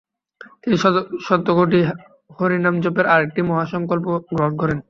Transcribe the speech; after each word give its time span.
তিনি 0.61 0.75
শতকোটি 1.27 1.79
হরিনাম 2.37 2.75
জপের 2.83 3.05
আরেকটি 3.13 3.41
মহা 3.49 3.65
সংকল্প 3.73 4.05
গ্রহণ 4.29 4.53
করেন। 4.61 4.77